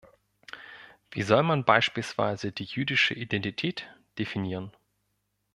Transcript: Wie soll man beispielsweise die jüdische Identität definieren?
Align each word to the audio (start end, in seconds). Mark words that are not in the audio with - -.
Wie 1.11 1.21
soll 1.21 1.43
man 1.43 1.63
beispielsweise 1.63 2.51
die 2.51 2.63
jüdische 2.63 3.13
Identität 3.13 3.85
definieren? 4.17 4.75